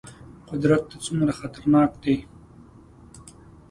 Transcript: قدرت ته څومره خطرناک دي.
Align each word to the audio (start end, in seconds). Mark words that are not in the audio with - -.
قدرت 0.49 0.81
ته 0.89 0.95
څومره 1.05 1.31
خطرناک 1.39 1.91
دي. 2.03 2.15